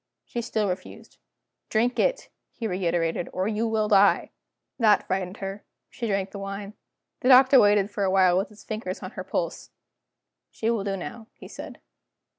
[0.25, 1.19] She still refused.
[1.69, 4.31] "Drink it," he reiterated, "or you will die."
[4.79, 6.73] That frightened her; she drank the wine.
[7.19, 9.69] The Doctor waited for a while with his fingers on her pulse.
[10.49, 11.81] "She will do now," he said.